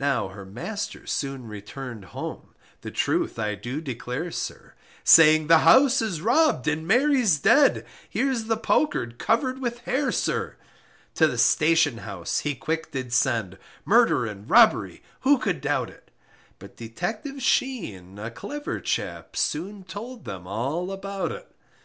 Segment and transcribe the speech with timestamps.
[0.00, 6.02] Now her master soon returned home, The truth I do declare, sir, Saying the house
[6.02, 10.56] is rob'd and Mary's dead, Here's the poker cover'd with hair, sir
[11.14, 16.10] To the station house he quick did send, Murder and robbery, who could doubt it,
[16.58, 21.48] But Detective Sheen, a clever chap, Soon told them all about it.